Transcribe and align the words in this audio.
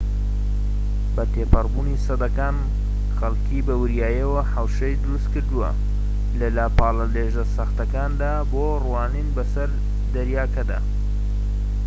بە 1.15 1.23
تێپەڕبوونی 1.33 2.01
سەدەکان 2.05 2.57
خەڵکیی 3.17 3.65
بە 3.67 3.73
وریاییەوە 3.81 4.41
حەوشەی 4.53 4.99
دروستکردووە 5.03 5.69
لە 6.39 6.47
لاپاڵە 6.55 7.05
لێژە 7.15 7.45
سەختەکاندا 7.55 8.33
بۆ 8.51 8.65
ڕوانین 8.85 9.29
بەسەر 9.35 9.69
دەریاکەدا 10.13 10.79